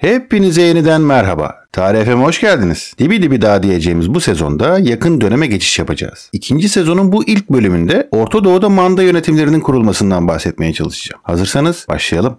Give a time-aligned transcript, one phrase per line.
[0.00, 1.54] Hepinize yeniden merhaba.
[1.72, 2.94] Tarih hoş geldiniz.
[2.98, 6.30] Dibi dibi daha diyeceğimiz bu sezonda yakın döneme geçiş yapacağız.
[6.32, 11.22] İkinci sezonun bu ilk bölümünde Orta Doğu'da manda yönetimlerinin kurulmasından bahsetmeye çalışacağım.
[11.24, 12.38] Hazırsanız başlayalım.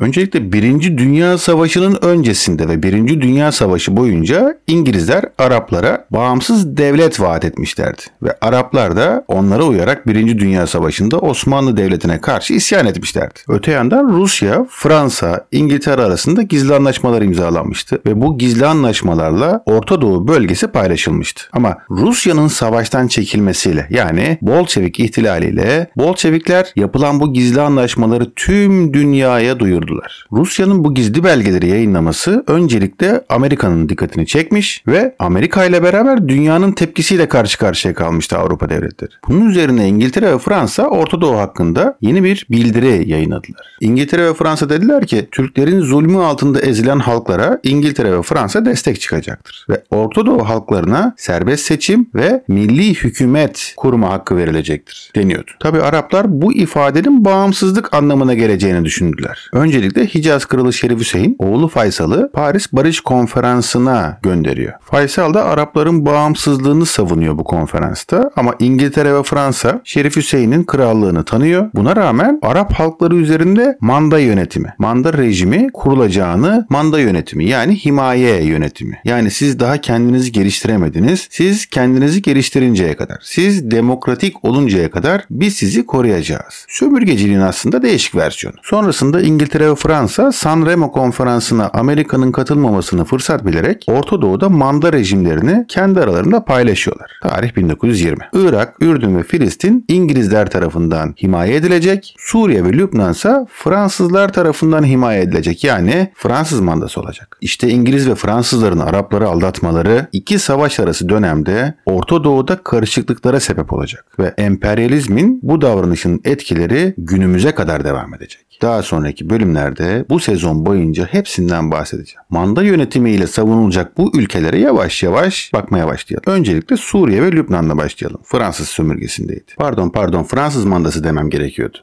[0.00, 7.44] Öncelikle Birinci Dünya Savaşı'nın öncesinde ve Birinci Dünya Savaşı boyunca İngilizler Araplara bağımsız devlet vaat
[7.44, 8.02] etmişlerdi.
[8.22, 13.38] Ve Araplar da onlara uyarak Birinci Dünya Savaşı'nda Osmanlı Devleti'ne karşı isyan etmişlerdi.
[13.48, 20.28] Öte yandan Rusya, Fransa, İngiltere arasında gizli anlaşmalar imzalanmıştı ve bu gizli anlaşmalarla Orta Doğu
[20.28, 21.42] bölgesi paylaşılmıştı.
[21.52, 29.81] Ama Rusya'nın savaştan çekilmesiyle yani Bolşevik ihtilaliyle Bolşevikler yapılan bu gizli anlaşmaları tüm dünyaya duyurdu
[29.86, 30.26] duyurdular.
[30.32, 37.28] Rusya'nın bu gizli belgeleri yayınlaması öncelikle Amerika'nın dikkatini çekmiş ve Amerika ile beraber dünyanın tepkisiyle
[37.28, 39.10] karşı karşıya kalmıştı Avrupa devletleri.
[39.28, 43.76] Bunun üzerine İngiltere ve Fransa Orta Doğu hakkında yeni bir bildiri yayınladılar.
[43.80, 49.66] İngiltere ve Fransa dediler ki Türklerin zulmü altında ezilen halklara İngiltere ve Fransa destek çıkacaktır
[49.70, 55.50] ve Orta Doğu halklarına serbest seçim ve milli hükümet kurma hakkı verilecektir deniyordu.
[55.60, 59.50] Tabi Araplar bu ifadenin bağımsızlık anlamına geleceğini düşündüler.
[59.52, 64.72] Önce Öncelikle Hicaz Kralı Şerif Hüseyin oğlu Faysal'ı Paris Barış Konferansı'na gönderiyor.
[64.80, 71.70] Faysal da Arapların bağımsızlığını savunuyor bu konferansta ama İngiltere ve Fransa Şerif Hüseyin'in krallığını tanıyor.
[71.74, 78.98] Buna rağmen Arap halkları üzerinde manda yönetimi, manda rejimi kurulacağını manda yönetimi yani himaye yönetimi.
[79.04, 81.28] Yani siz daha kendinizi geliştiremediniz.
[81.30, 86.66] Siz kendinizi geliştirinceye kadar, siz demokratik oluncaya kadar biz sizi koruyacağız.
[86.68, 88.56] Sömürgeciliğin aslında değişik versiyonu.
[88.62, 95.64] Sonrasında İngiltere Ve Fransa San Remo konferansına Amerika'nın katılmamasını fırsat bilerek Orta Doğu'da manda rejimlerini
[95.68, 97.10] kendi aralarında paylaşıyorlar.
[97.22, 98.18] Tarih 1920.
[98.32, 102.14] Irak, Ürdün ve Filistin İngilizler tarafından himaye edilecek.
[102.18, 105.64] Suriye ve Lübnan ise Fransızlar tarafından himaye edilecek.
[105.64, 107.38] Yani Fransız mandası olacak.
[107.40, 114.04] İşte İngiliz ve Fransızların Arapları aldatmaları iki savaş arası dönemde Orta Doğu'da karışıklıklara sebep olacak
[114.18, 118.58] ve emperyalizmin bu davranışın etkileri günümüze kadar devam edecek.
[118.62, 122.22] Daha sonraki bölümlerde bu sezon boyunca hepsinden bahsedeceğim.
[122.30, 126.24] Manda yönetimiyle savunulacak bu ülkelere yavaş yavaş bakmaya başlayalım.
[126.26, 128.20] Öncelikle Suriye ve Lübnan'la başlayalım.
[128.24, 129.52] Fransız sömürgesindeydi.
[129.56, 131.78] Pardon pardon Fransız mandası demem gerekiyordu.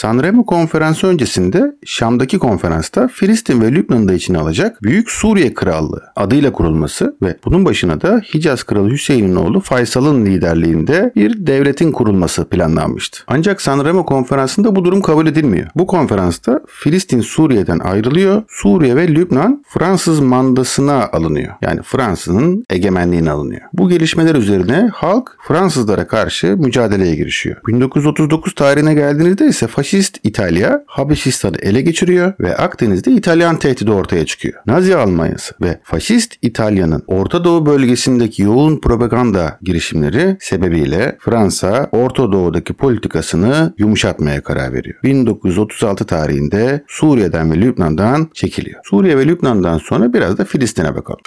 [0.00, 6.52] Sanremo konferansı öncesinde Şam'daki konferansta Filistin ve Lübnan'ı da içine alacak Büyük Suriye Krallığı adıyla
[6.52, 13.20] kurulması ve bunun başına da Hicaz Kralı Hüseyin'in oğlu Faysal'ın liderliğinde bir devletin kurulması planlanmıştı.
[13.26, 15.66] Ancak Sanremo konferansında bu durum kabul edilmiyor.
[15.74, 18.42] Bu konferansta Filistin Suriye'den ayrılıyor.
[18.48, 21.54] Suriye ve Lübnan Fransız mandasına alınıyor.
[21.62, 23.62] Yani Fransa'nın egemenliğine alınıyor.
[23.72, 27.56] Bu gelişmeler üzerine halk Fransızlara karşı mücadeleye girişiyor.
[27.66, 34.26] 1939 tarihine geldiğinizde ise faşist faşist İtalya Habeşistan'ı ele geçiriyor ve Akdeniz'de İtalyan tehdidi ortaya
[34.26, 34.54] çıkıyor.
[34.66, 42.72] Nazi Almanyası ve faşist İtalya'nın Orta Doğu bölgesindeki yoğun propaganda girişimleri sebebiyle Fransa Orta Doğu'daki
[42.72, 45.00] politikasını yumuşatmaya karar veriyor.
[45.02, 48.80] 1936 tarihinde Suriye'den ve Lübnan'dan çekiliyor.
[48.84, 51.20] Suriye ve Lübnan'dan sonra biraz da Filistin'e bakalım.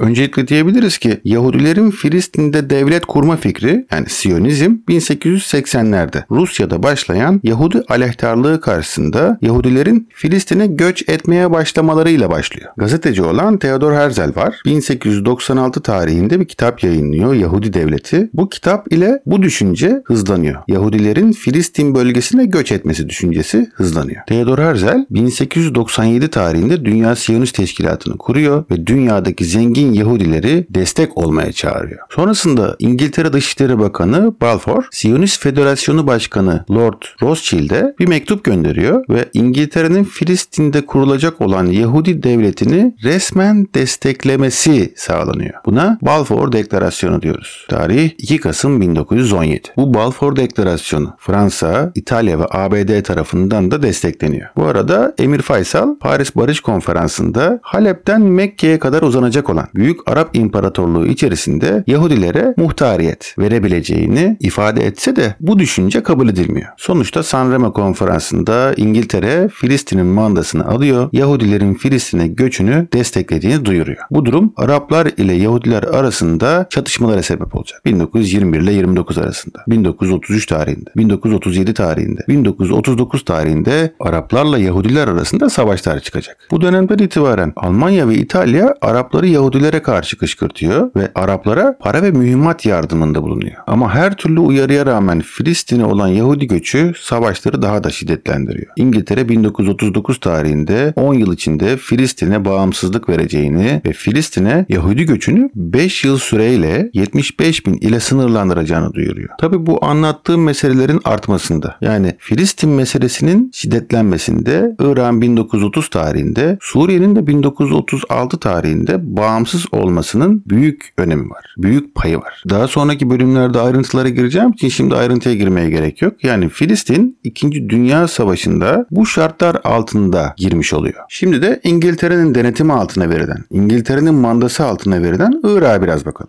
[0.00, 8.60] Öncelikle diyebiliriz ki Yahudilerin Filistin'de devlet kurma fikri yani Siyonizm 1880'lerde Rusya'da başlayan Yahudi aleyhtarlığı
[8.60, 12.70] karşısında Yahudilerin Filistin'e göç etmeye başlamalarıyla başlıyor.
[12.76, 14.60] Gazeteci olan Theodor Herzl var.
[14.64, 18.30] 1896 tarihinde bir kitap yayınlıyor Yahudi Devleti.
[18.32, 20.62] Bu kitap ile bu düşünce hızlanıyor.
[20.68, 24.22] Yahudilerin Filistin bölgesine göç etmesi düşüncesi hızlanıyor.
[24.26, 31.52] Theodor Herzl 1897 tarihinde Dünya Siyonist Teşkilatı'nı kuruyor ve dünyadaki zengin zengin Yahudileri destek olmaya
[31.52, 32.00] çağırıyor.
[32.10, 40.04] Sonrasında İngiltere Dışişleri Bakanı Balfour, Siyonist Federasyonu Başkanı Lord Rothschild'e bir mektup gönderiyor ve İngiltere'nin
[40.04, 45.54] Filistin'de kurulacak olan Yahudi devletini resmen desteklemesi sağlanıyor.
[45.66, 47.66] Buna Balfour Deklarasyonu diyoruz.
[47.68, 49.60] Tarih 2 Kasım 1917.
[49.76, 54.48] Bu Balfour Deklarasyonu Fransa, İtalya ve ABD tarafından da destekleniyor.
[54.56, 61.06] Bu arada Emir Faysal Paris Barış Konferansı'nda Halep'ten Mekke'ye kadar uzanacak olan Büyük Arap İmparatorluğu
[61.06, 66.68] içerisinde Yahudilere muhtariyet verebileceğini ifade etse de bu düşünce kabul edilmiyor.
[66.76, 73.98] Sonuçta Sanremo konferansında İngiltere Filistin'in mandasını alıyor, Yahudilerin Filistin'e göçünü desteklediğini duyuruyor.
[74.10, 77.84] Bu durum Araplar ile Yahudiler arasında çatışmalara sebep olacak.
[77.84, 86.36] 1921 ile 29 arasında, 1933 tarihinde, 1937 tarihinde, 1939 tarihinde Araplarla Yahudiler arasında savaşlar çıkacak.
[86.50, 92.10] Bu dönemden itibaren Almanya ve İtalya Arapları Yahudiler Yahubilere karşı kışkırtıyor ve Araplara para ve
[92.10, 93.56] mühimmat yardımında bulunuyor.
[93.66, 98.72] Ama her türlü uyarıya rağmen Filistin'e olan Yahudi göçü savaşları daha da şiddetlendiriyor.
[98.76, 106.18] İngiltere 1939 tarihinde 10 yıl içinde Filistin'e bağımsızlık vereceğini ve Filistin'e Yahudi göçünü 5 yıl
[106.18, 109.28] süreyle 75 bin ile sınırlandıracağını duyuruyor.
[109.40, 118.38] Tabi bu anlattığım meselelerin artmasında yani Filistin meselesinin şiddetlenmesinde İran 1930 tarihinde Suriye'nin de 1936
[118.38, 121.54] tarihinde bağımsız olmasının büyük önemi var.
[121.58, 122.42] Büyük payı var.
[122.48, 126.24] Daha sonraki bölümlerde ayrıntılara gireceğim için şimdi ayrıntıya girmeye gerek yok.
[126.24, 127.68] Yani Filistin 2.
[127.68, 130.94] Dünya Savaşı'nda bu şartlar altında girmiş oluyor.
[131.08, 136.28] Şimdi de İngiltere'nin denetimi altına verilen, İngiltere'nin mandası altına verilen Irak'a biraz bakalım.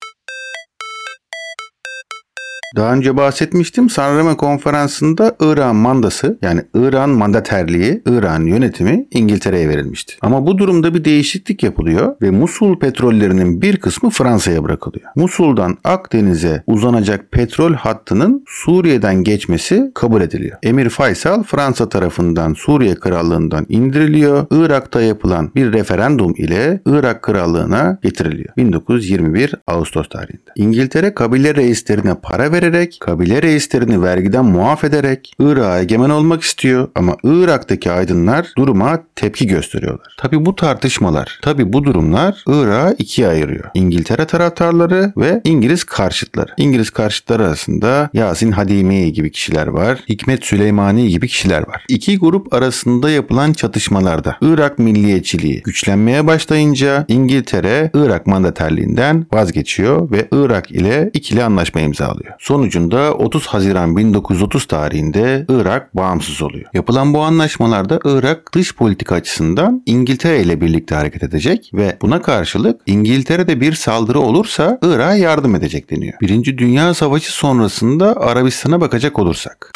[2.75, 3.89] Daha önce bahsetmiştim.
[3.89, 10.15] Sanremo konferansında İran mandası yani İran mandaterliği, İran yönetimi İngiltere'ye verilmişti.
[10.21, 15.05] Ama bu durumda bir değişiklik yapılıyor ve Musul petrollerinin bir kısmı Fransa'ya bırakılıyor.
[15.15, 20.57] Musul'dan Akdeniz'e uzanacak petrol hattının Suriye'den geçmesi kabul ediliyor.
[20.63, 24.45] Emir Faysal Fransa tarafından Suriye Krallığından indiriliyor.
[24.51, 28.55] Irak'ta yapılan bir referandum ile Irak Krallığına getiriliyor.
[28.57, 30.51] 1921 Ağustos tarihinde.
[30.55, 36.87] İngiltere kabile reislerine para vererek vererek, kabile reislerini vergiden muaf ederek Irak'a egemen olmak istiyor
[36.95, 40.15] ama Irak'taki aydınlar duruma tepki gösteriyorlar.
[40.17, 43.69] Tabi bu tartışmalar, tabi bu durumlar Irak'ı ikiye ayırıyor.
[43.73, 46.51] İngiltere taraftarları ve İngiliz karşıtları.
[46.57, 51.85] İngiliz karşıtları arasında Yasin Hadimi gibi kişiler var, Hikmet Süleymani gibi kişiler var.
[51.89, 60.71] İki grup arasında yapılan çatışmalarda Irak milliyetçiliği güçlenmeye başlayınca İngiltere Irak mandaterliğinden vazgeçiyor ve Irak
[60.71, 62.33] ile ikili anlaşma imzalıyor.
[62.45, 66.65] Sonucunda 30 Haziran 1930 tarihinde Irak bağımsız oluyor.
[66.73, 72.81] Yapılan bu anlaşmalarda Irak dış politika açısından İngiltere ile birlikte hareket edecek ve buna karşılık
[72.85, 76.13] İngiltere'de bir saldırı olursa Irak'a yardım edecek deniyor.
[76.21, 79.71] Birinci Dünya Savaşı sonrasında Arabistan'a bakacak olursak.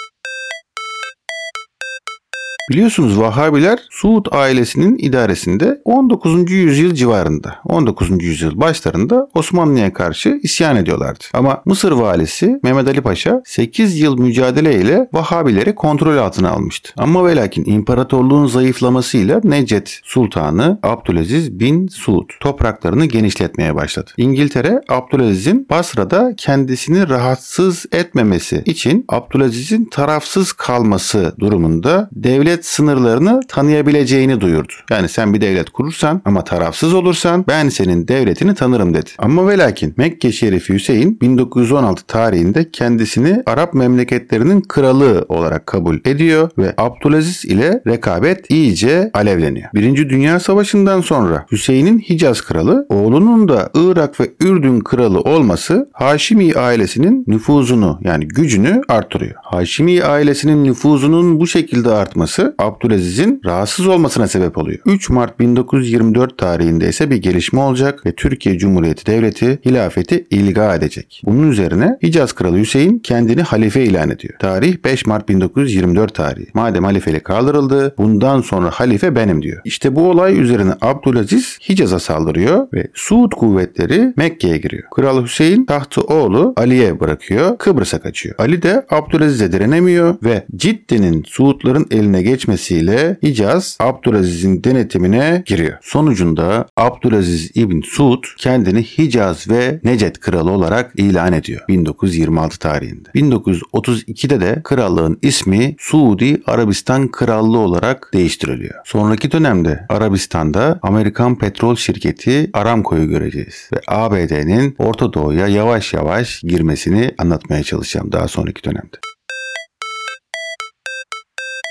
[2.69, 6.51] Biliyorsunuz Vahabiler Suud ailesinin idaresinde 19.
[6.51, 8.23] yüzyıl civarında, 19.
[8.23, 11.23] yüzyıl başlarında Osmanlı'ya karşı isyan ediyorlardı.
[11.33, 16.93] Ama Mısır valisi Mehmet Ali Paşa 8 yıl mücadeleyle Vahabileri kontrol altına almıştı.
[16.97, 24.11] Ama ve lakin imparatorluğun zayıflamasıyla Necdet Sultanı Abdülaziz bin Suud topraklarını genişletmeye başladı.
[24.17, 34.41] İngiltere Abdülaziz'in Basra'da kendisini rahatsız etmemesi için Abdülaziz'in tarafsız kalması durumunda devlet devlet sınırlarını tanıyabileceğini
[34.41, 34.73] duyurdu.
[34.89, 39.09] Yani sen bir devlet kurursan ama tarafsız olursan ben senin devletini tanırım dedi.
[39.17, 46.49] Ama ve lakin Mekke Şerifi Hüseyin 1916 tarihinde kendisini Arap memleketlerinin kralı olarak kabul ediyor
[46.57, 49.69] ve Abdülaziz ile rekabet iyice alevleniyor.
[49.73, 56.53] Birinci Dünya Savaşı'ndan sonra Hüseyin'in Hicaz kralı, oğlunun da Irak ve Ürdün kralı olması Haşimi
[56.53, 59.35] ailesinin nüfuzunu yani gücünü artırıyor.
[59.43, 64.79] Haşimi ailesinin nüfuzunun bu şekilde artması Abdülaziz'in rahatsız olmasına sebep oluyor.
[64.85, 71.21] 3 Mart 1924 tarihinde ise bir gelişme olacak ve Türkiye Cumhuriyeti Devleti hilafeti ilga edecek.
[71.25, 74.33] Bunun üzerine Hicaz Kralı Hüseyin kendini halife ilan ediyor.
[74.39, 76.47] Tarih 5 Mart 1924 tarihi.
[76.53, 79.61] Madem halifeli kaldırıldı bundan sonra halife benim diyor.
[79.65, 84.83] İşte bu olay üzerine Abdülaziz Hicaz'a saldırıyor ve Suud kuvvetleri Mekke'ye giriyor.
[84.95, 87.57] Kral Hüseyin tahtı oğlu Ali'ye bırakıyor.
[87.57, 88.35] Kıbrıs'a kaçıyor.
[88.37, 95.77] Ali de Abdülaziz'e direnemiyor ve Cidde'nin Suudların eline geçmesiyle Hicaz Abdülaziz'in denetimine giriyor.
[95.81, 103.09] Sonucunda Abdülaziz İbn Suud kendini Hicaz ve Necet kralı olarak ilan ediyor 1926 tarihinde.
[103.15, 108.75] 1932'de de krallığın ismi Suudi Arabistan Krallığı olarak değiştiriliyor.
[108.85, 117.11] Sonraki dönemde Arabistan'da Amerikan petrol şirketi Aramco'yu göreceğiz ve ABD'nin Orta Doğu'ya yavaş yavaş girmesini
[117.17, 118.97] anlatmaya çalışacağım daha sonraki dönemde.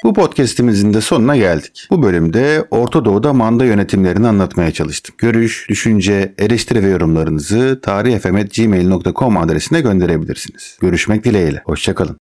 [0.04, 1.86] Bu podcastimizin de sonuna geldik.
[1.90, 5.14] Bu bölümde Orta Doğu'da manda yönetimlerini anlatmaya çalıştım.
[5.18, 10.78] Görüş, düşünce, eleştiri ve yorumlarınızı tarihfm.gmail.com adresine gönderebilirsiniz.
[10.80, 11.62] Görüşmek dileğiyle.
[11.64, 12.27] Hoşçakalın.